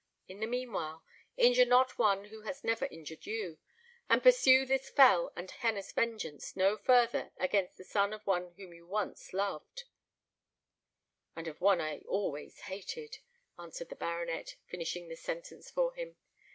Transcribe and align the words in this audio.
In 0.27 0.39
the 0.39 0.47
mean 0.47 0.71
while, 0.73 1.03
injure 1.37 1.63
not 1.63 1.99
one 1.99 2.25
who 2.25 2.41
has 2.41 2.63
never 2.63 2.87
injured 2.87 3.27
you, 3.27 3.59
and 4.09 4.23
pursue 4.23 4.65
this 4.65 4.89
fell 4.89 5.31
and 5.35 5.51
heinous 5.51 5.91
vengeance 5.91 6.55
no 6.55 6.75
further 6.75 7.31
against 7.37 7.77
the 7.77 7.83
son 7.83 8.11
of 8.11 8.25
one 8.25 8.53
whom 8.53 8.73
you 8.73 8.87
once 8.87 9.31
loved" 9.31 9.83
"And 11.35 11.47
of 11.47 11.61
one 11.61 11.79
I 11.79 11.99
always 12.07 12.61
hated," 12.61 13.19
answered 13.59 13.89
the 13.89 13.95
baronet, 13.95 14.55
finishing 14.65 15.07
the 15.07 15.15
sentence 15.15 15.69
for 15.69 15.93
him. 15.93 16.15